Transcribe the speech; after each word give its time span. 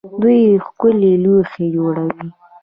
دوی 0.21 0.39
ښکلي 0.65 1.11
لوښي 1.23 1.65
جوړوي. 1.75 2.25